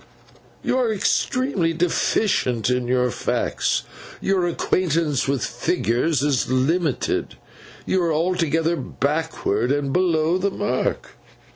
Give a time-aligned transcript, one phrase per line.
[0.63, 3.83] You are extremely deficient in your facts.
[4.19, 7.35] Your acquaintance with figures is very limited.
[7.85, 11.09] You are altogether backward, and below the mark.